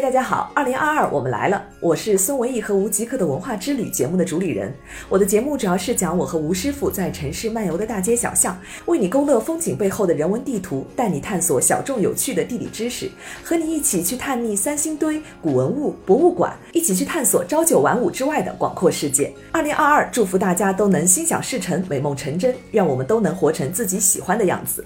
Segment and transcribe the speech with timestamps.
[0.00, 1.60] 大家好二零二二我们来了。
[1.80, 4.72] 我是孙文艺和吴极客的文化之旅节目的主理人
[5.08, 8.56] 我的节目主要是讲我和吴师傅在城市漫游的大街小巷
[8.86, 13.10] 为你勾勒风景背后的人文地图带你探索小众有趣的地理知识
[13.42, 19.32] 和你一起去探秘三星堆古文物博物馆一起去探索朝九晚五之外的广阔世界。
[19.50, 24.84] 二零二二祝福大家都能心想事成美梦成真愿我们都能活成自己喜欢的样子。